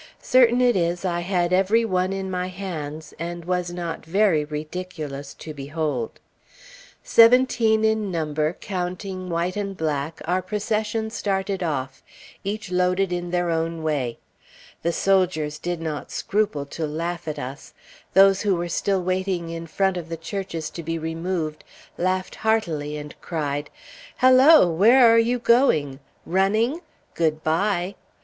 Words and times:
Certain 0.23 0.61
it 0.61 0.75
is 0.75 1.05
I 1.05 1.19
had 1.19 1.53
every 1.53 1.85
one 1.85 2.11
in 2.11 2.31
my 2.31 2.47
hands, 2.47 3.13
and 3.19 3.45
was 3.45 3.69
not 3.71 4.03
very 4.03 4.43
ridiculous 4.43 5.35
to 5.35 5.53
behold. 5.53 6.19
Seventeen 7.03 7.85
in 7.85 8.09
number, 8.09 8.53
counting 8.53 9.29
white 9.29 9.55
and 9.55 9.77
black, 9.77 10.19
our 10.25 10.41
procession 10.41 11.11
started 11.11 11.61
off, 11.61 12.01
each 12.43 12.71
loaded 12.71 13.13
in 13.13 13.29
their 13.29 13.51
own 13.51 13.83
way. 13.83 14.17
The 14.81 14.91
soldiers 14.91 15.59
did 15.59 15.79
not 15.79 16.09
scruple 16.09 16.65
to 16.65 16.87
laugh 16.87 17.27
at 17.27 17.37
us. 17.37 17.71
Those 18.15 18.41
who 18.41 18.55
were 18.55 18.69
still 18.69 19.03
waiting 19.03 19.49
in 19.49 19.67
front 19.67 19.97
of 19.97 20.09
the 20.09 20.17
churches 20.17 20.71
to 20.71 20.81
be 20.81 20.97
removed 20.97 21.63
laughed 21.99 22.33
heartily, 22.37 22.97
and 22.97 23.13
cried, 23.21 23.69
"Hello! 24.17 24.67
Where 24.67 25.07
are 25.13 25.19
you 25.19 25.37
going? 25.37 25.99
Running? 26.25 26.81
Good 27.13 27.43
bye!" 27.43 27.93